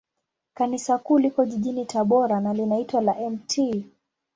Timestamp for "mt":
3.29-3.61